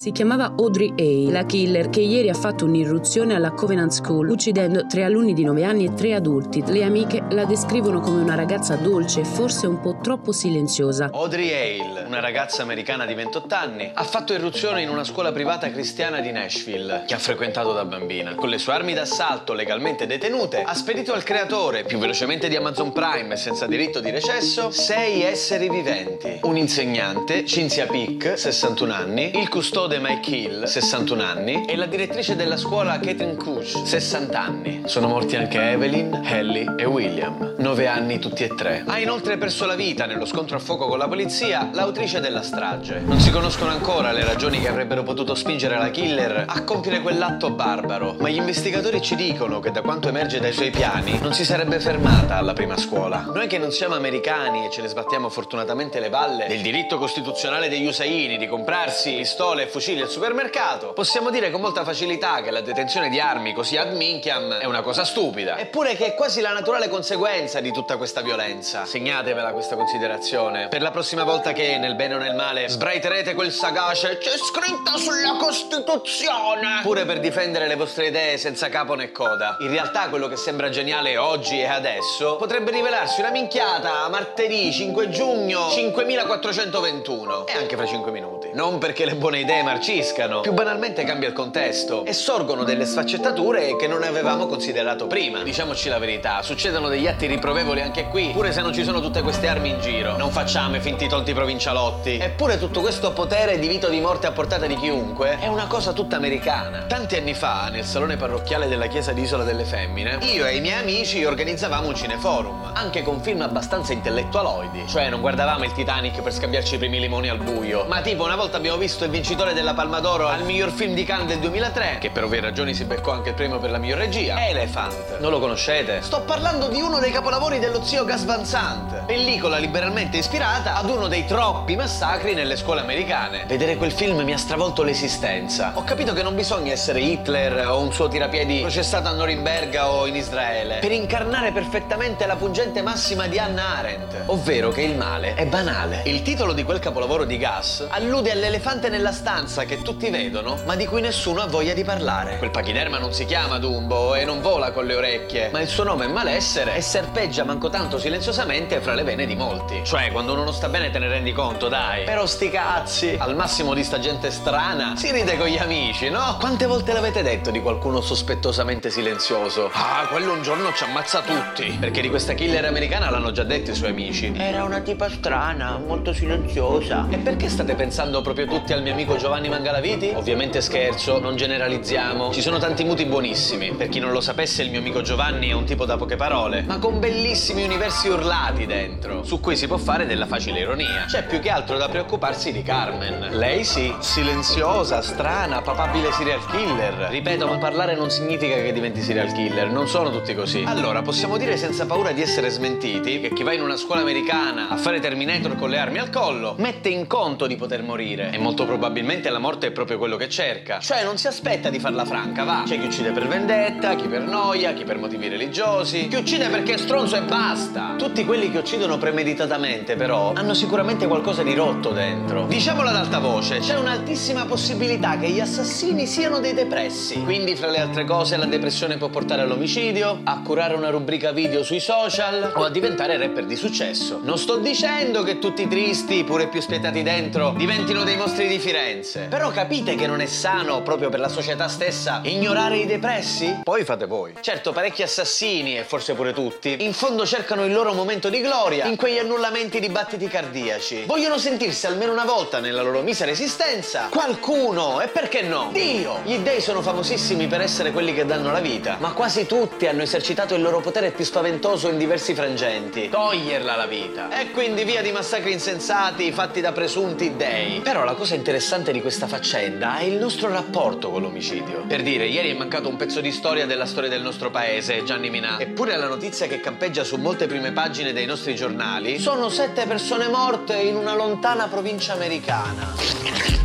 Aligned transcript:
Si 0.00 0.12
chiamava 0.12 0.54
Audrey 0.56 0.92
A., 0.96 1.32
la 1.32 1.44
killer 1.44 1.90
che 1.90 2.02
ieri 2.02 2.28
ha 2.28 2.34
fatto 2.34 2.64
un'irruzione 2.64 3.34
alla 3.34 3.50
Covenant 3.50 3.90
School 3.90 4.28
uccidendo 4.28 4.86
tre 4.86 5.02
alunni 5.02 5.34
di 5.34 5.42
9 5.42 5.64
anni 5.64 5.86
e 5.86 5.94
tre 5.94 6.14
adulti. 6.14 6.62
Le 6.64 6.84
amiche 6.84 7.24
la 7.30 7.44
descrivono 7.44 7.98
come 7.98 8.22
una 8.22 8.36
ragazza 8.36 8.76
dolce 8.76 9.22
e 9.22 9.24
forse 9.24 9.66
un 9.66 9.80
po' 9.80 9.98
troppo 10.00 10.30
silenziosa. 10.30 11.10
Audrey 11.12 11.50
Hale, 11.50 12.04
una 12.06 12.20
ragazza 12.20 12.62
americana 12.62 13.06
di 13.06 13.14
28 13.14 13.54
anni, 13.56 13.90
ha 13.92 14.04
fatto 14.04 14.32
irruzione 14.32 14.82
in 14.82 14.88
una 14.88 15.02
scuola 15.02 15.32
privata 15.32 15.68
cristiana 15.68 16.20
di 16.20 16.30
Nashville 16.30 17.02
che 17.04 17.14
ha 17.14 17.18
frequentato 17.18 17.72
da 17.72 17.84
bambina. 17.84 18.36
Con 18.36 18.50
le 18.50 18.58
sue 18.58 18.74
armi 18.74 18.94
d'assalto 18.94 19.52
legalmente 19.52 20.06
detenute, 20.06 20.62
ha 20.62 20.74
spedito 20.74 21.12
al 21.12 21.24
creatore, 21.24 21.82
più 21.82 21.98
velocemente 21.98 22.48
di 22.48 22.54
Amazon 22.54 22.92
Prime 22.92 23.34
e 23.34 23.36
senza 23.36 23.66
diritto 23.66 23.98
di 23.98 24.10
recesso, 24.10 24.70
sei 24.70 25.22
esseri 25.22 25.68
viventi. 25.68 26.38
Un 26.42 26.56
insegnante, 26.56 27.44
Cinzia 27.44 27.88
Pick, 27.88 28.38
61 28.38 28.92
anni, 28.92 29.36
il 29.36 29.48
custode 29.48 29.86
Mike 29.96 30.30
Hill, 30.30 30.64
61 30.66 31.22
anni, 31.22 31.64
e 31.64 31.74
la 31.74 31.86
direttrice 31.86 32.36
della 32.36 32.58
scuola 32.58 33.00
Caitlin 33.00 33.36
Kush, 33.36 33.82
60 33.82 34.38
anni. 34.38 34.82
Sono 34.84 35.08
morti 35.08 35.34
anche 35.36 35.58
Evelyn, 35.58 36.20
Ellie 36.22 36.74
e 36.76 36.84
William, 36.84 37.54
9 37.56 37.86
anni 37.86 38.18
tutti 38.18 38.44
e 38.44 38.48
tre. 38.54 38.84
Ha 38.86 38.98
inoltre 38.98 39.38
perso 39.38 39.64
la 39.64 39.74
vita 39.74 40.04
nello 40.04 40.26
scontro 40.26 40.56
a 40.56 40.60
fuoco 40.60 40.86
con 40.86 40.98
la 40.98 41.08
polizia 41.08 41.70
l'autrice 41.72 42.20
della 42.20 42.42
strage. 42.42 43.00
Non 43.00 43.18
si 43.18 43.30
conoscono 43.30 43.70
ancora 43.70 44.12
le 44.12 44.24
ragioni 44.24 44.60
che 44.60 44.68
avrebbero 44.68 45.02
potuto 45.02 45.34
spingere 45.34 45.78
la 45.78 45.90
killer 45.90 46.44
a 46.46 46.62
compiere 46.64 47.00
quell'atto 47.00 47.50
barbaro, 47.50 48.14
ma 48.18 48.28
gli 48.28 48.36
investigatori 48.36 49.00
ci 49.00 49.16
dicono 49.16 49.58
che 49.60 49.70
da 49.70 49.80
quanto 49.80 50.08
emerge 50.08 50.38
dai 50.38 50.52
suoi 50.52 50.70
piani 50.70 51.18
non 51.22 51.32
si 51.32 51.46
sarebbe 51.46 51.80
fermata 51.80 52.36
alla 52.36 52.52
prima 52.52 52.76
scuola. 52.76 53.30
Noi 53.32 53.46
che 53.46 53.56
non 53.56 53.72
siamo 53.72 53.94
americani 53.94 54.66
e 54.66 54.70
ce 54.70 54.82
ne 54.82 54.88
sbattiamo 54.88 55.30
fortunatamente 55.30 55.98
le 55.98 56.10
valle 56.10 56.46
del 56.46 56.60
diritto 56.60 56.98
costituzionale 56.98 57.70
degli 57.70 57.86
usaini 57.86 58.36
di 58.36 58.46
comprarsi 58.46 59.16
pistole 59.16 59.62
e 59.62 59.66
fucili 59.66 59.76
al 59.78 60.10
supermercato, 60.10 60.92
possiamo 60.92 61.30
dire 61.30 61.52
con 61.52 61.60
molta 61.60 61.84
facilità 61.84 62.40
che 62.42 62.50
la 62.50 62.60
detenzione 62.60 63.08
di 63.08 63.20
armi 63.20 63.52
così 63.52 63.76
ad 63.76 63.94
minchiam 63.94 64.54
è 64.54 64.64
una 64.64 64.82
cosa 64.82 65.04
stupida. 65.04 65.56
Eppure 65.56 65.94
che 65.94 66.06
è 66.06 66.14
quasi 66.14 66.40
la 66.40 66.52
naturale 66.52 66.88
conseguenza 66.88 67.60
di 67.60 67.70
tutta 67.70 67.96
questa 67.96 68.20
violenza. 68.20 68.84
Segnatevela 68.84 69.52
questa 69.52 69.76
considerazione. 69.76 70.66
Per 70.66 70.82
la 70.82 70.90
prossima 70.90 71.22
volta 71.22 71.52
che, 71.52 71.78
nel 71.78 71.94
bene 71.94 72.14
o 72.14 72.18
nel 72.18 72.34
male, 72.34 72.68
sbraiterete 72.68 73.34
quel 73.34 73.52
sagace 73.52 74.18
c'è 74.18 74.36
scritto 74.36 74.98
sulla 74.98 75.36
Costituzione! 75.38 76.80
Pure 76.82 77.04
per 77.04 77.20
difendere 77.20 77.68
le 77.68 77.76
vostre 77.76 78.08
idee 78.08 78.36
senza 78.36 78.68
capo 78.68 78.94
né 78.94 79.12
coda. 79.12 79.58
In 79.60 79.70
realtà 79.70 80.08
quello 80.08 80.26
che 80.26 80.36
sembra 80.36 80.70
geniale 80.70 81.16
oggi 81.16 81.60
e 81.60 81.68
adesso 81.68 82.34
potrebbe 82.34 82.72
rivelarsi 82.72 83.20
una 83.20 83.30
minchiata 83.30 84.08
martedì 84.08 84.72
5 84.72 85.08
giugno 85.08 85.70
5421 85.70 87.46
e 87.46 87.52
anche 87.52 87.76
fra 87.76 87.86
5 87.86 88.10
minuti. 88.10 88.50
Non 88.52 88.78
perché 88.78 89.04
le 89.04 89.14
buone 89.14 89.38
idee 89.38 89.62
marciscano, 89.68 90.40
più 90.40 90.54
banalmente 90.54 91.04
cambia 91.04 91.28
il 91.28 91.34
contesto 91.34 92.06
e 92.06 92.14
sorgono 92.14 92.64
delle 92.64 92.86
sfaccettature 92.86 93.76
che 93.76 93.86
non 93.86 94.02
avevamo 94.02 94.46
considerato 94.46 95.06
prima. 95.06 95.42
Diciamoci 95.42 95.90
la 95.90 95.98
verità, 95.98 96.40
succedono 96.40 96.88
degli 96.88 97.06
atti 97.06 97.26
riprovevoli 97.26 97.82
anche 97.82 98.04
qui, 98.04 98.30
pure 98.32 98.50
se 98.50 98.62
non 98.62 98.72
ci 98.72 98.82
sono 98.82 99.02
tutte 99.02 99.20
queste 99.20 99.46
armi 99.46 99.68
in 99.68 99.80
giro. 99.80 100.16
Non 100.16 100.30
facciamo 100.30 100.76
i 100.76 100.80
finti 100.80 101.06
tonti 101.06 101.34
provincialotti. 101.34 102.16
Eppure 102.16 102.58
tutto 102.58 102.80
questo 102.80 103.12
potere 103.12 103.58
di 103.58 103.68
vito 103.68 103.90
di 103.90 104.00
morte 104.00 104.26
a 104.26 104.32
portata 104.32 104.66
di 104.66 104.74
chiunque 104.76 105.38
è 105.38 105.48
una 105.48 105.66
cosa 105.66 105.92
tutta 105.92 106.16
americana. 106.16 106.84
Tanti 106.88 107.16
anni 107.16 107.34
fa, 107.34 107.68
nel 107.70 107.84
salone 107.84 108.16
parrocchiale 108.16 108.68
della 108.68 108.86
chiesa 108.86 109.12
di 109.12 109.20
Isola 109.20 109.44
delle 109.44 109.64
Femmine, 109.64 110.18
io 110.22 110.46
e 110.46 110.56
i 110.56 110.60
miei 110.60 110.80
amici 110.80 111.22
organizzavamo 111.26 111.88
un 111.88 111.94
cineforum, 111.94 112.70
anche 112.72 113.02
con 113.02 113.20
film 113.20 113.42
abbastanza 113.42 113.92
intellettualoidi. 113.92 114.86
Cioè 114.88 115.10
non 115.10 115.20
guardavamo 115.20 115.64
il 115.64 115.72
Titanic 115.72 116.22
per 116.22 116.32
scambiarci 116.32 116.76
i 116.76 116.78
primi 116.78 117.00
limoni 117.00 117.28
al 117.28 117.36
buio, 117.36 117.84
ma 117.86 118.00
tipo 118.00 118.24
una 118.24 118.36
volta 118.36 118.56
abbiamo 118.56 118.78
visto 118.78 119.04
il 119.04 119.10
vincitore 119.10 119.56
della 119.58 119.74
Palma 119.74 119.98
d'Oro 119.98 120.28
al 120.28 120.44
miglior 120.44 120.70
film 120.70 120.94
di 120.94 121.02
Cannes 121.02 121.26
del 121.26 121.40
2003, 121.40 121.96
che 121.98 122.10
per 122.10 122.22
ovvie 122.22 122.40
ragioni 122.40 122.74
si 122.74 122.84
beccò 122.84 123.10
anche 123.10 123.30
il 123.30 123.34
premio 123.34 123.58
per 123.58 123.72
la 123.72 123.78
miglior 123.78 123.98
regia, 123.98 124.46
Elephant. 124.46 125.18
Non 125.18 125.32
lo 125.32 125.40
conoscete? 125.40 126.00
Sto 126.00 126.20
parlando 126.20 126.68
di 126.68 126.80
uno 126.80 127.00
dei 127.00 127.10
capolavori 127.10 127.58
dello 127.58 127.82
zio 127.82 128.04
Gas 128.04 128.24
Van 128.24 128.44
Sant, 128.44 129.04
pellicola 129.04 129.58
liberalmente 129.58 130.16
ispirata 130.16 130.76
ad 130.76 130.88
uno 130.88 131.08
dei 131.08 131.26
troppi 131.26 131.74
massacri 131.74 132.34
nelle 132.34 132.54
scuole 132.54 132.82
americane. 132.82 133.46
Vedere 133.48 133.74
quel 133.74 133.90
film 133.90 134.20
mi 134.20 134.32
ha 134.32 134.38
stravolto 134.38 134.84
l'esistenza. 134.84 135.72
Ho 135.74 135.82
capito 135.82 136.12
che 136.12 136.22
non 136.22 136.36
bisogna 136.36 136.70
essere 136.70 137.00
Hitler 137.00 137.66
o 137.66 137.80
un 137.80 137.92
suo 137.92 138.06
tirapiedi 138.06 138.60
processato 138.60 139.08
a 139.08 139.12
Norimberga 139.12 139.90
o 139.90 140.06
in 140.06 140.14
Israele 140.14 140.78
per 140.78 140.92
incarnare 140.92 141.50
perfettamente 141.50 142.26
la 142.26 142.36
pungente 142.36 142.80
massima 142.80 143.26
di 143.26 143.40
Hannah 143.40 143.78
Arendt, 143.78 144.22
ovvero 144.26 144.70
che 144.70 144.82
il 144.82 144.96
male 144.96 145.34
è 145.34 145.46
banale. 145.46 146.02
Il 146.04 146.22
titolo 146.22 146.52
di 146.52 146.62
quel 146.62 146.78
capolavoro 146.78 147.24
di 147.24 147.38
Gas 147.38 147.84
allude 147.88 148.30
all'elefante 148.30 148.88
nella 148.88 149.10
stanza 149.10 149.46
stanza 149.48 149.64
che 149.64 149.80
tutti 149.80 150.10
vedono, 150.10 150.58
ma 150.66 150.76
di 150.76 150.84
cui 150.84 151.00
nessuno 151.00 151.40
ha 151.40 151.46
voglia 151.46 151.72
di 151.72 151.82
parlare. 151.82 152.36
Quel 152.36 152.50
pachiderma 152.50 152.98
non 152.98 153.14
si 153.14 153.24
chiama 153.24 153.58
Dumbo 153.58 154.14
e 154.14 154.26
non 154.26 154.42
vola 154.42 154.72
con 154.72 154.84
le 154.84 154.94
orecchie, 154.94 155.48
ma 155.50 155.60
il 155.60 155.68
suo 155.68 155.84
nome 155.84 156.04
è 156.04 156.08
malessere 156.08 156.76
e 156.76 156.82
serpeggia 156.82 157.44
manco 157.44 157.70
tanto 157.70 157.98
silenziosamente 157.98 158.80
fra 158.80 158.92
le 158.92 159.04
vene 159.04 159.24
di 159.24 159.34
molti. 159.34 159.80
Cioè, 159.82 160.12
quando 160.12 160.34
uno 160.34 160.44
non 160.44 160.52
sta 160.52 160.68
bene 160.68 160.90
te 160.90 160.98
ne 160.98 161.08
rendi 161.08 161.32
conto, 161.32 161.68
dai. 161.68 162.04
Però 162.04 162.26
sti 162.26 162.50
cazzi, 162.50 163.16
al 163.18 163.34
massimo 163.34 163.72
di 163.72 163.82
sta 163.82 163.98
gente 163.98 164.30
strana, 164.30 164.94
si 164.96 165.10
ride 165.10 165.38
con 165.38 165.46
gli 165.46 165.56
amici, 165.56 166.10
no? 166.10 166.36
Quante 166.38 166.66
volte 166.66 166.92
l'avete 166.92 167.22
detto 167.22 167.50
di 167.50 167.62
qualcuno 167.62 168.02
sospettosamente 168.02 168.90
silenzioso? 168.90 169.70
Ah, 169.72 170.06
quello 170.10 170.34
un 170.34 170.42
giorno 170.42 170.74
ci 170.74 170.84
ammazza 170.84 171.22
tutti. 171.22 171.74
Perché 171.80 172.02
di 172.02 172.10
questa 172.10 172.34
killer 172.34 172.66
americana 172.66 173.08
l'hanno 173.08 173.32
già 173.32 173.44
detto 173.44 173.70
i 173.70 173.74
suoi 173.74 173.90
amici. 173.90 174.30
Era 174.36 174.64
una 174.64 174.80
tipa 174.80 175.08
strana, 175.08 175.78
molto 175.78 176.12
silenziosa. 176.12 177.06
E 177.08 177.16
perché 177.16 177.48
state 177.48 177.74
pensando 177.74 178.20
proprio 178.20 178.46
tutti 178.46 178.74
al 178.74 178.82
mio 178.82 178.92
amico 178.92 179.16
Giovanni? 179.16 179.37
Giovanni 179.38 179.48
Mangalaviti? 179.56 180.12
Ovviamente 180.16 180.60
scherzo, 180.60 181.20
non 181.20 181.36
generalizziamo. 181.36 182.32
Ci 182.32 182.40
sono 182.40 182.58
tanti 182.58 182.82
muti 182.82 183.04
buonissimi. 183.04 183.70
Per 183.70 183.88
chi 183.88 184.00
non 184.00 184.10
lo 184.10 184.20
sapesse, 184.20 184.64
il 184.64 184.70
mio 184.70 184.80
amico 184.80 185.00
Giovanni 185.00 185.50
è 185.50 185.52
un 185.52 185.64
tipo 185.64 185.84
da 185.84 185.96
poche 185.96 186.16
parole, 186.16 186.62
ma 186.62 186.78
con 186.78 186.98
bellissimi 186.98 187.62
universi 187.62 188.08
urlati 188.08 188.66
dentro, 188.66 189.22
su 189.22 189.38
cui 189.38 189.56
si 189.56 189.68
può 189.68 189.76
fare 189.76 190.06
della 190.06 190.26
facile 190.26 190.58
ironia. 190.58 191.04
C'è 191.06 191.24
più 191.24 191.38
che 191.38 191.50
altro 191.50 191.76
da 191.76 191.88
preoccuparsi 191.88 192.50
di 192.50 192.64
Carmen. 192.64 193.28
Lei 193.30 193.62
sì, 193.62 193.94
silenziosa, 194.00 195.02
strana, 195.02 195.62
papabile 195.62 196.10
serial 196.10 196.44
killer. 196.46 197.06
Ripeto, 197.08 197.46
ma 197.46 197.58
parlare 197.58 197.94
non 197.94 198.10
significa 198.10 198.56
che 198.56 198.72
diventi 198.72 199.02
serial 199.02 199.30
killer, 199.32 199.70
non 199.70 199.86
sono 199.86 200.10
tutti 200.10 200.34
così. 200.34 200.64
Allora, 200.66 201.02
possiamo 201.02 201.36
dire 201.36 201.56
senza 201.56 201.86
paura 201.86 202.10
di 202.10 202.22
essere 202.22 202.48
smentiti 202.48 203.20
che 203.20 203.32
chi 203.32 203.44
va 203.44 203.52
in 203.52 203.62
una 203.62 203.76
scuola 203.76 204.00
americana 204.00 204.68
a 204.68 204.76
fare 204.76 204.98
Terminator 204.98 205.54
con 205.54 205.70
le 205.70 205.78
armi 205.78 205.98
al 205.98 206.10
collo 206.10 206.56
mette 206.58 206.88
in 206.88 207.06
conto 207.06 207.46
di 207.46 207.54
poter 207.54 207.84
morire 207.84 208.32
e 208.32 208.38
molto 208.38 208.66
probabilmente 208.66 209.27
la 209.30 209.38
morte 209.38 209.68
è 209.68 209.70
proprio 209.70 209.98
quello 209.98 210.16
che 210.16 210.28
cerca. 210.28 210.78
Cioè 210.78 211.04
non 211.04 211.18
si 211.18 211.26
aspetta 211.26 211.70
di 211.70 211.78
farla 211.78 212.04
franca, 212.04 212.44
va. 212.44 212.62
C'è 212.66 212.78
chi 212.78 212.86
uccide 212.86 213.12
per 213.12 213.26
vendetta, 213.26 213.94
chi 213.94 214.06
per 214.08 214.22
noia, 214.22 214.72
chi 214.72 214.84
per 214.84 214.98
motivi 214.98 215.28
religiosi, 215.28 216.08
chi 216.08 216.16
uccide 216.16 216.48
perché 216.48 216.74
è 216.74 216.76
stronzo 216.78 217.16
e 217.16 217.22
basta. 217.22 217.94
Tutti 217.98 218.24
quelli 218.24 218.50
che 218.50 218.58
uccidono 218.58 218.98
premeditatamente, 218.98 219.96
però, 219.96 220.32
hanno 220.34 220.54
sicuramente 220.54 221.06
qualcosa 221.06 221.42
di 221.42 221.54
rotto 221.54 221.90
dentro. 221.90 222.46
Diciamolo 222.46 222.88
ad 222.88 222.96
alta 222.96 223.18
voce, 223.18 223.58
c'è 223.58 223.76
un'altissima 223.76 224.44
possibilità 224.46 225.18
che 225.18 225.28
gli 225.28 225.40
assassini 225.40 226.06
siano 226.06 226.40
dei 226.40 226.54
depressi. 226.54 227.22
Quindi, 227.22 227.56
fra 227.56 227.68
le 227.68 227.80
altre 227.80 228.04
cose, 228.04 228.36
la 228.36 228.46
depressione 228.46 228.96
può 228.96 229.08
portare 229.08 229.42
all'omicidio, 229.42 230.20
a 230.24 230.40
curare 230.42 230.74
una 230.74 230.90
rubrica 230.90 231.32
video 231.32 231.62
sui 231.62 231.80
social 231.80 232.52
o 232.54 232.64
a 232.64 232.70
diventare 232.70 233.16
rapper 233.16 233.44
di 233.44 233.56
successo. 233.56 234.20
Non 234.22 234.38
sto 234.38 234.56
dicendo 234.56 235.22
che 235.22 235.38
tutti 235.38 235.66
tristi, 235.66 236.24
pure 236.24 236.48
più 236.48 236.60
spietati 236.60 237.02
dentro, 237.02 237.54
diventino 237.56 238.04
dei 238.04 238.16
mostri 238.16 238.48
di 238.48 238.58
Firenze 238.58 239.17
depresse. 239.18 239.28
Però 239.28 239.50
capite 239.50 239.94
che 239.96 240.06
non 240.06 240.20
è 240.20 240.26
sano 240.26 240.82
proprio 240.82 241.08
per 241.08 241.20
la 241.20 241.28
società 241.28 241.68
stessa 241.68 242.20
ignorare 242.24 242.78
i 242.78 242.86
depressi? 242.86 243.60
Poi 243.62 243.84
fate 243.84 244.06
voi. 244.06 244.34
Certo, 244.40 244.72
parecchi 244.72 245.02
assassini, 245.02 245.76
e 245.78 245.84
forse 245.84 246.14
pure 246.14 246.32
tutti, 246.32 246.76
in 246.80 246.92
fondo 246.92 247.26
cercano 247.26 247.64
il 247.64 247.72
loro 247.72 247.92
momento 247.92 248.28
di 248.28 248.40
gloria 248.40 248.86
in 248.86 248.96
quegli 248.96 249.18
annullamenti 249.18 249.80
di 249.80 249.88
battiti 249.88 250.28
cardiaci. 250.28 251.04
Vogliono 251.06 251.38
sentirsi 251.38 251.86
almeno 251.86 252.12
una 252.12 252.24
volta 252.24 252.60
nella 252.60 252.82
loro 252.82 253.00
misera 253.02 253.30
esistenza 253.30 254.08
qualcuno, 254.10 255.00
e 255.00 255.08
perché 255.08 255.42
no? 255.42 255.70
Dio! 255.72 256.20
Gli 256.24 256.38
dei 256.38 256.60
sono 256.60 256.82
famosissimi 256.82 257.46
per 257.46 257.60
essere 257.60 257.92
quelli 257.92 258.14
che 258.14 258.24
danno 258.24 258.52
la 258.52 258.60
vita, 258.60 258.96
ma 259.00 259.12
quasi 259.12 259.46
tutti 259.46 259.86
hanno 259.86 260.02
esercitato 260.02 260.54
il 260.54 260.62
loro 260.62 260.80
potere 260.80 261.10
più 261.10 261.24
spaventoso 261.24 261.88
in 261.88 261.98
diversi 261.98 262.34
frangenti. 262.34 263.08
Toglierla 263.08 263.76
la 263.76 263.86
vita. 263.86 264.28
E 264.38 264.50
quindi 264.50 264.84
via 264.84 265.02
di 265.02 265.10
massacri 265.10 265.52
insensati 265.52 266.30
fatti 266.32 266.60
da 266.60 266.72
presunti 266.72 267.36
dei. 267.36 267.80
Però 267.80 268.04
la 268.04 268.14
cosa 268.14 268.34
interessante 268.34 268.92
di 268.92 268.97
questa 269.00 269.26
faccenda 269.26 269.98
è 269.98 270.04
il 270.04 270.18
nostro 270.18 270.48
rapporto 270.48 271.10
con 271.10 271.22
l'omicidio. 271.22 271.84
Per 271.86 272.02
dire, 272.02 272.26
ieri 272.26 272.50
è 272.50 272.54
mancato 272.54 272.88
un 272.88 272.96
pezzo 272.96 273.20
di 273.20 273.32
storia 273.32 273.66
della 273.66 273.86
storia 273.86 274.08
del 274.08 274.22
nostro 274.22 274.50
paese, 274.50 275.04
Gianni 275.04 275.30
Minà. 275.30 275.58
Eppure 275.58 275.96
la 275.96 276.08
notizia 276.08 276.46
che 276.46 276.60
campeggia 276.60 277.04
su 277.04 277.16
molte 277.16 277.46
prime 277.46 277.72
pagine 277.72 278.12
dei 278.12 278.26
nostri 278.26 278.54
giornali 278.54 279.18
sono 279.18 279.48
sette 279.48 279.86
persone 279.86 280.28
morte 280.28 280.76
in 280.76 280.96
una 280.96 281.14
lontana 281.14 281.68
provincia 281.68 282.14
americana. 282.14 282.94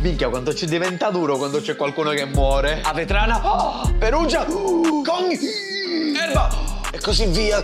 Minchia, 0.00 0.28
quanto 0.28 0.52
ci 0.52 0.66
diventa 0.66 1.10
duro 1.10 1.36
quando 1.36 1.60
c'è 1.60 1.76
qualcuno 1.76 2.10
che 2.10 2.26
muore. 2.26 2.80
Avetrana, 2.82 3.40
oh, 3.42 3.94
Perugia, 3.98 4.44
uh, 4.46 5.02
Cogni, 5.02 5.38
Erba 6.14 6.48
e 6.92 7.00
così 7.00 7.26
via. 7.26 7.62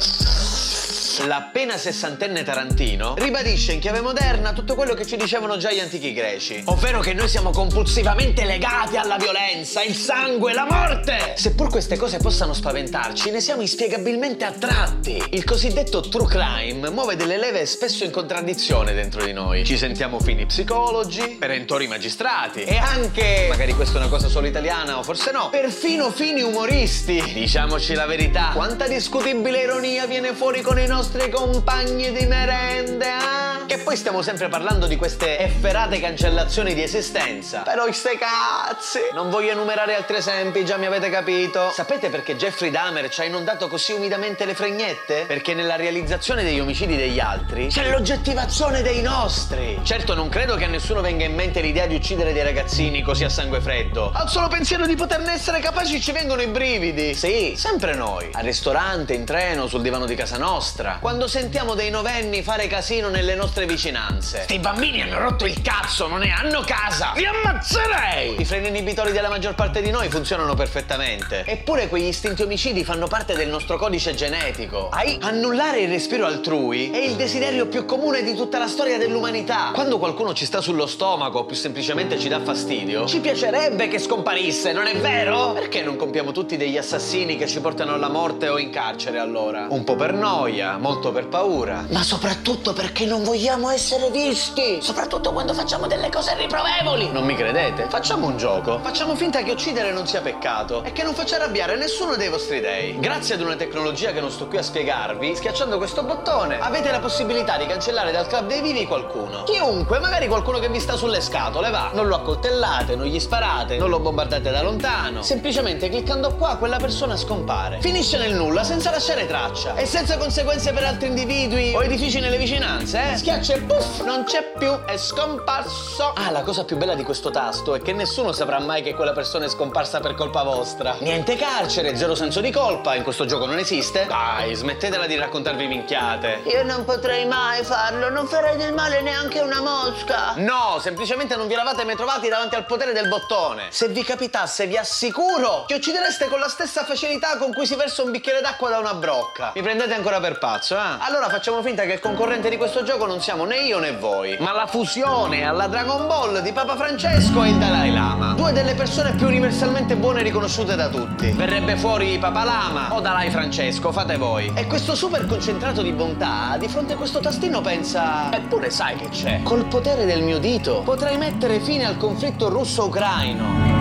L'appena 1.18 1.76
sessantenne 1.76 2.44
Tarantino 2.44 3.14
ribadisce 3.18 3.72
in 3.72 3.80
chiave 3.80 4.00
moderna 4.00 4.52
tutto 4.52 4.74
quello 4.76 4.94
che 4.94 5.04
ci 5.04 5.16
dicevano 5.16 5.56
già 5.56 5.72
gli 5.72 5.80
antichi 5.80 6.12
greci, 6.12 6.62
ovvero 6.66 7.00
che 7.00 7.12
noi 7.12 7.28
siamo 7.28 7.50
compulsivamente 7.50 8.44
legati 8.44 8.96
alla 8.96 9.16
violenza, 9.16 9.82
il 9.82 9.94
sangue, 9.94 10.54
la 10.54 10.66
morte. 10.70 11.34
Seppur 11.34 11.68
queste 11.68 11.96
cose 11.96 12.18
possano 12.18 12.54
spaventarci, 12.54 13.30
ne 13.30 13.40
siamo 13.40 13.60
inspiegabilmente 13.60 14.44
attratti. 14.44 15.22
Il 15.30 15.44
cosiddetto 15.44 16.00
true 16.00 16.28
crime 16.28 16.88
muove 16.90 17.16
delle 17.16 17.36
leve 17.36 17.66
spesso 17.66 18.04
in 18.04 18.12
contraddizione 18.12 18.94
dentro 18.94 19.24
di 19.24 19.32
noi. 19.32 19.64
Ci 19.64 19.76
sentiamo 19.76 20.20
fini 20.20 20.46
psicologi, 20.46 21.36
perentori 21.38 21.88
magistrati 21.88 22.62
e 22.62 22.76
anche, 22.76 23.46
magari 23.48 23.74
questa 23.74 23.98
è 23.98 24.00
una 24.00 24.10
cosa 24.10 24.28
solo 24.28 24.46
italiana 24.46 24.98
o 24.98 25.02
forse 25.02 25.32
no, 25.32 25.50
perfino 25.50 26.10
fini 26.10 26.40
umoristi. 26.40 27.20
Diciamoci 27.34 27.94
la 27.94 28.06
verità, 28.06 28.52
quanta 28.54 28.86
discutibile 28.86 29.62
ironia 29.62 30.06
viene 30.06 30.32
fuori 30.34 30.60
con 30.62 30.78
i 30.78 30.86
nostri 30.86 31.08
compagni 31.28 32.12
di 32.12 32.24
merende, 32.26 33.06
eh? 33.06 33.49
Che 33.70 33.78
poi 33.78 33.96
stiamo 33.96 34.20
sempre 34.20 34.48
parlando 34.48 34.88
di 34.88 34.96
queste 34.96 35.38
efferate 35.38 36.00
cancellazioni 36.00 36.74
di 36.74 36.82
esistenza. 36.82 37.60
Però 37.60 37.88
ste 37.92 38.18
cazzi! 38.18 38.98
Non 39.14 39.30
voglio 39.30 39.52
enumerare 39.52 39.94
altri 39.94 40.16
esempi, 40.16 40.64
già 40.64 40.76
mi 40.76 40.86
avete 40.86 41.08
capito. 41.08 41.70
Sapete 41.70 42.08
perché 42.08 42.34
Jeffrey 42.34 42.72
Dahmer 42.72 43.08
ci 43.10 43.20
ha 43.20 43.24
inondato 43.24 43.68
così 43.68 43.92
umidamente 43.92 44.44
le 44.44 44.56
fregnette? 44.56 45.24
Perché 45.24 45.54
nella 45.54 45.76
realizzazione 45.76 46.42
degli 46.42 46.58
omicidi 46.58 46.96
degli 46.96 47.20
altri 47.20 47.68
c'è 47.68 47.88
l'oggettivazione 47.88 48.82
dei 48.82 49.02
nostri. 49.02 49.78
Certo, 49.84 50.14
non 50.14 50.28
credo 50.28 50.56
che 50.56 50.64
a 50.64 50.68
nessuno 50.68 51.00
venga 51.00 51.24
in 51.24 51.36
mente 51.36 51.60
l'idea 51.60 51.86
di 51.86 51.94
uccidere 51.94 52.32
dei 52.32 52.42
ragazzini 52.42 53.02
così 53.02 53.22
a 53.22 53.28
sangue 53.28 53.60
freddo. 53.60 54.10
Al 54.12 54.28
solo 54.28 54.48
pensiero 54.48 54.84
di 54.84 54.96
poterne 54.96 55.34
essere 55.34 55.60
capaci 55.60 56.00
ci 56.00 56.10
vengono 56.10 56.42
i 56.42 56.48
brividi. 56.48 57.14
Sì, 57.14 57.54
sempre 57.56 57.94
noi. 57.94 58.30
Al 58.32 58.42
ristorante, 58.42 59.14
in 59.14 59.24
treno, 59.24 59.68
sul 59.68 59.80
divano 59.80 60.06
di 60.06 60.16
casa 60.16 60.38
nostra. 60.38 60.98
Quando 61.00 61.28
sentiamo 61.28 61.74
dei 61.74 61.90
novenni 61.90 62.42
fare 62.42 62.66
casino 62.66 63.08
nelle 63.08 63.36
nostre 63.36 63.58
nostre 63.60 63.66
vicinanze. 63.66 64.42
Sti 64.44 64.58
bambini 64.58 65.02
hanno 65.02 65.18
rotto 65.18 65.44
il 65.44 65.60
cazzo, 65.60 66.06
non 66.08 66.20
ne 66.20 66.30
hanno 66.30 66.62
casa! 66.64 67.12
Vi 67.14 67.24
ammazzerei! 67.24 68.40
I 68.40 68.44
freni 68.44 68.68
inibitori 68.68 69.12
della 69.12 69.28
maggior 69.28 69.54
parte 69.54 69.82
di 69.82 69.90
noi 69.90 70.08
funzionano 70.08 70.54
perfettamente. 70.54 71.44
Eppure 71.44 71.88
quegli 71.88 72.06
istinti 72.06 72.42
omicidi 72.42 72.84
fanno 72.84 73.06
parte 73.06 73.34
del 73.34 73.48
nostro 73.48 73.76
codice 73.76 74.14
genetico. 74.14 74.88
Ai, 74.90 75.18
annullare 75.20 75.80
il 75.80 75.88
respiro 75.88 76.26
altrui 76.26 76.90
è 76.90 76.98
il 76.98 77.16
desiderio 77.16 77.66
più 77.66 77.84
comune 77.84 78.22
di 78.22 78.34
tutta 78.34 78.58
la 78.58 78.68
storia 78.68 78.98
dell'umanità. 78.98 79.70
Quando 79.74 79.98
qualcuno 79.98 80.32
ci 80.32 80.46
sta 80.46 80.60
sullo 80.60 80.86
stomaco 80.86 81.40
o 81.40 81.44
più 81.44 81.56
semplicemente 81.56 82.18
ci 82.18 82.28
dà 82.28 82.40
fastidio, 82.40 83.06
ci 83.06 83.20
piacerebbe 83.20 83.88
che 83.88 83.98
scomparisse, 83.98 84.72
non 84.72 84.86
è 84.86 84.96
vero? 84.96 85.52
Perché 85.52 85.82
non 85.82 85.96
compiamo 85.96 86.32
tutti 86.32 86.56
degli 86.56 86.78
assassini 86.78 87.36
che 87.36 87.46
ci 87.46 87.60
portano 87.60 87.94
alla 87.94 88.08
morte 88.08 88.48
o 88.48 88.58
in 88.58 88.70
carcere 88.70 89.18
allora? 89.18 89.66
Un 89.68 89.84
po' 89.84 89.96
per 89.96 90.12
noia, 90.12 90.78
molto 90.78 91.12
per 91.12 91.26
paura, 91.26 91.86
ma 91.90 92.02
soprattutto 92.02 92.72
perché 92.72 93.04
non 93.04 93.22
vogliamo 93.22 93.48
vogliamo 93.50 93.70
essere 93.70 94.10
visti, 94.10 94.78
soprattutto 94.80 95.32
quando 95.32 95.54
facciamo 95.54 95.88
delle 95.88 96.08
cose 96.08 96.36
riprovevoli. 96.36 97.10
Non 97.10 97.24
mi 97.24 97.34
credete? 97.34 97.86
Facciamo 97.88 98.28
un 98.28 98.36
gioco. 98.36 98.78
Facciamo 98.80 99.16
finta 99.16 99.42
che 99.42 99.50
uccidere 99.50 99.90
non 99.90 100.06
sia 100.06 100.20
peccato 100.20 100.84
e 100.84 100.92
che 100.92 101.02
non 101.02 101.14
faccia 101.14 101.34
arrabbiare 101.34 101.76
nessuno 101.76 102.14
dei 102.14 102.28
vostri 102.28 102.60
dei. 102.60 103.00
Grazie 103.00 103.34
ad 103.34 103.40
una 103.40 103.56
tecnologia 103.56 104.12
che 104.12 104.20
non 104.20 104.30
sto 104.30 104.46
qui 104.46 104.58
a 104.58 104.62
spiegarvi, 104.62 105.34
schiacciando 105.34 105.78
questo 105.78 106.04
bottone 106.04 106.60
avete 106.60 106.92
la 106.92 107.00
possibilità 107.00 107.56
di 107.56 107.66
cancellare 107.66 108.12
dal 108.12 108.28
club 108.28 108.46
dei 108.46 108.60
vivi 108.62 108.86
qualcuno. 108.86 109.42
Chiunque, 109.42 109.98
magari 109.98 110.28
qualcuno 110.28 110.60
che 110.60 110.68
vi 110.68 110.78
sta 110.78 110.94
sulle 110.94 111.20
scatole, 111.20 111.70
va. 111.70 111.90
Non 111.92 112.06
lo 112.06 112.14
accoltellate, 112.14 112.94
non 112.94 113.06
gli 113.06 113.18
sparate, 113.18 113.78
non 113.78 113.90
lo 113.90 113.98
bombardate 113.98 114.48
da 114.52 114.62
lontano. 114.62 115.22
Semplicemente 115.22 115.88
cliccando 115.88 116.36
qua 116.36 116.54
quella 116.54 116.76
persona 116.76 117.16
scompare. 117.16 117.78
Finisce 117.80 118.16
nel 118.16 118.32
nulla 118.32 118.62
senza 118.62 118.92
lasciare 118.92 119.26
traccia 119.26 119.74
e 119.74 119.86
senza 119.86 120.18
conseguenze 120.18 120.72
per 120.72 120.84
altri 120.84 121.08
individui 121.08 121.74
o 121.74 121.82
edifici 121.82 122.20
nelle 122.20 122.36
vicinanze, 122.36 123.10
eh? 123.10 123.16
Schiaccia 123.30 123.54
e 123.54 123.60
puff, 123.60 124.02
non 124.02 124.24
c'è 124.24 124.42
più, 124.58 124.84
è 124.86 124.96
scomparso. 124.96 126.14
Ah, 126.16 126.32
la 126.32 126.42
cosa 126.42 126.64
più 126.64 126.76
bella 126.76 126.96
di 126.96 127.04
questo 127.04 127.30
tasto 127.30 127.76
è 127.76 127.80
che 127.80 127.92
nessuno 127.92 128.32
saprà 128.32 128.58
mai 128.58 128.82
che 128.82 128.92
quella 128.92 129.12
persona 129.12 129.44
è 129.44 129.48
scomparsa 129.48 130.00
per 130.00 130.16
colpa 130.16 130.42
vostra. 130.42 130.96
Niente 130.98 131.36
carcere, 131.36 131.96
zero 131.96 132.16
senso 132.16 132.40
di 132.40 132.50
colpa, 132.50 132.96
in 132.96 133.04
questo 133.04 133.26
gioco 133.26 133.46
non 133.46 133.58
esiste. 133.58 134.06
Dai, 134.06 134.52
smettetela 134.56 135.06
di 135.06 135.14
raccontarvi 135.14 135.68
minchiate. 135.68 136.40
Io 136.46 136.64
non 136.64 136.84
potrei 136.84 137.24
mai 137.24 137.62
farlo, 137.62 138.10
non 138.10 138.26
farei 138.26 138.56
del 138.56 138.74
male 138.74 139.00
neanche 139.00 139.38
una 139.38 139.60
mosca. 139.60 140.32
No, 140.34 140.78
semplicemente 140.80 141.36
non 141.36 141.46
vi 141.46 141.52
eravate 141.52 141.84
mai 141.84 141.94
trovati 141.94 142.28
davanti 142.28 142.56
al 142.56 142.66
potere 142.66 142.92
del 142.92 143.06
bottone. 143.06 143.68
Se 143.70 143.86
vi 143.86 144.02
capitasse, 144.02 144.66
vi 144.66 144.76
assicuro 144.76 145.66
che 145.68 145.74
uccidereste 145.74 146.26
con 146.26 146.40
la 146.40 146.48
stessa 146.48 146.82
facilità 146.82 147.36
con 147.36 147.54
cui 147.54 147.64
si 147.64 147.76
versa 147.76 148.02
un 148.02 148.10
bicchiere 148.10 148.40
d'acqua 148.40 148.70
da 148.70 148.78
una 148.80 148.94
brocca. 148.94 149.52
Mi 149.54 149.62
prendete 149.62 149.94
ancora 149.94 150.18
per 150.18 150.40
pazzo, 150.40 150.74
eh? 150.74 150.96
Allora 150.98 151.28
facciamo 151.28 151.62
finta 151.62 151.84
che 151.84 151.92
il 151.92 152.00
concorrente 152.00 152.48
di 152.48 152.56
questo 152.56 152.82
gioco 152.82 153.06
non 153.06 153.18
sia 153.20 153.30
siamo 153.30 153.44
né 153.44 153.60
io 153.60 153.78
né 153.78 153.96
voi, 153.96 154.36
ma 154.40 154.52
la 154.52 154.66
fusione 154.66 155.44
alla 155.44 155.68
Dragon 155.68 156.08
Ball 156.08 156.40
di 156.40 156.52
Papa 156.52 156.74
Francesco 156.74 157.44
e 157.44 157.50
il 157.50 157.58
Dalai 157.58 157.92
Lama. 157.92 158.32
Due 158.32 158.50
delle 158.50 158.74
persone 158.74 159.12
più 159.12 159.28
universalmente 159.28 159.94
buone 159.94 160.20
e 160.20 160.22
riconosciute 160.24 160.74
da 160.74 160.88
tutti. 160.88 161.30
Verrebbe 161.30 161.76
fuori 161.76 162.18
Papa 162.18 162.42
Lama 162.42 162.92
o 162.92 163.00
Dalai 163.00 163.30
Francesco, 163.30 163.92
fate 163.92 164.16
voi. 164.16 164.50
E 164.56 164.66
questo 164.66 164.96
super 164.96 165.26
concentrato 165.26 165.80
di 165.80 165.92
bontà, 165.92 166.56
di 166.58 166.66
fronte 166.66 166.94
a 166.94 166.96
questo 166.96 167.20
tastino 167.20 167.60
pensa... 167.60 168.32
Eppure 168.32 168.70
sai 168.70 168.96
che 168.96 169.08
c'è. 169.10 169.42
Col 169.44 169.66
potere 169.66 170.06
del 170.06 170.22
mio 170.22 170.38
dito 170.38 170.80
potrei 170.80 171.16
mettere 171.16 171.60
fine 171.60 171.84
al 171.84 171.98
conflitto 171.98 172.48
russo-ucraino. 172.48 173.79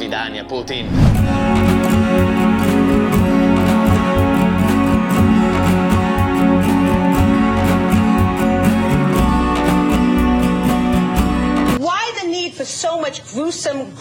Svidania, 0.00 0.44
Putin. 0.44 0.88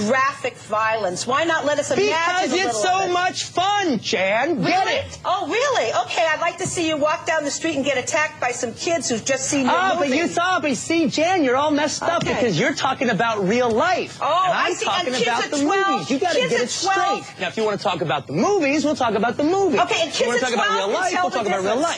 Graphic 0.09 0.56
violence? 0.57 1.27
Why 1.27 1.44
not 1.44 1.65
let 1.65 1.77
us 1.79 1.91
imagine 1.91 2.51
Because 2.51 2.53
it's 2.53 2.81
so 2.81 3.07
much 3.11 3.45
fun, 3.45 4.00
Jan. 4.00 4.57
Really? 4.57 4.69
Get 4.71 5.06
it? 5.06 5.19
Oh, 5.23 5.47
really? 5.47 5.94
Okay, 6.06 6.25
I'd 6.27 6.41
like 6.41 6.57
to 6.57 6.65
see 6.67 6.88
you 6.88 6.97
walk 6.97 7.25
down 7.27 7.44
the 7.44 7.51
street 7.51 7.75
and 7.75 7.85
get 7.85 7.97
attacked 7.97 8.41
by 8.41 8.51
some 8.51 8.73
kids 8.73 9.07
who've 9.09 9.23
just 9.23 9.45
seen 9.47 9.65
your 9.67 9.75
oh, 9.75 9.95
movie. 9.95 10.09
but 10.09 10.17
you 10.17 10.27
thought, 10.27 10.63
but 10.63 10.75
see, 10.75 11.07
Jan, 11.09 11.44
you're 11.44 11.56
all 11.57 11.71
messed 11.71 12.01
up 12.01 12.21
because 12.23 12.59
you're 12.59 12.73
talking 12.73 13.09
about 13.09 13.47
real 13.47 13.69
life. 13.69 14.17
Oh, 14.21 14.25
and 14.25 14.53
I 14.53 14.65
I'm 14.67 14.73
see. 14.73 14.85
talking 14.85 15.13
And 15.13 15.23
kids 15.23 15.27
about 15.27 15.51
the 15.51 15.63
12? 15.63 15.91
movies. 15.91 16.11
You 16.11 16.19
got 16.19 16.33
to 16.33 16.39
Kids 16.39 16.50
get 16.51 16.61
it 16.61 16.81
12? 16.81 17.25
straight. 17.25 17.39
Now, 17.41 17.47
if 17.50 17.57
you 17.57 17.63
want 17.63 17.79
to 17.79 17.83
talk 17.83 18.01
about 18.01 18.25
the 18.27 18.33
movies, 18.33 18.83
we'll 18.85 18.95
talk 18.95 19.13
about 19.13 19.38
the 19.38 19.44
movies. 19.44 19.79
Okay, 19.81 20.01
and 20.01 20.09
If 20.09 20.19
you 20.19 20.27
want 20.27 20.39
to 20.39 20.45
talk 20.45 20.53
about 20.56 20.69
real 20.77 20.89
life, 20.89 21.13
we'll 21.13 21.29
talk 21.31 21.45
about 21.45 21.63
real 21.63 21.79
life. 21.79 21.97